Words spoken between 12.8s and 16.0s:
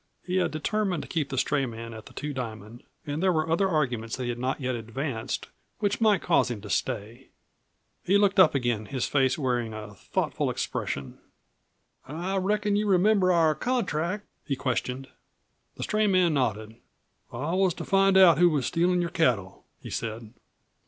remember our contract?" he questioned. The